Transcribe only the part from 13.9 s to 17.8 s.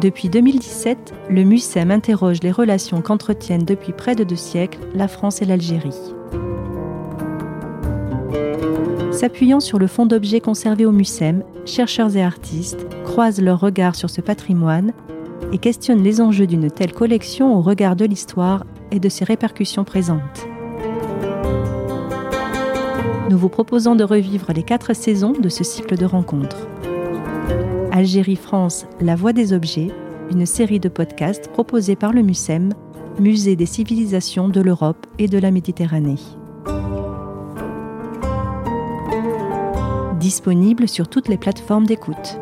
sur ce patrimoine et questionnent les enjeux d'une telle collection au